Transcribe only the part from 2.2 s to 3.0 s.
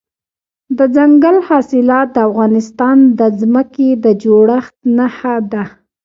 افغانستان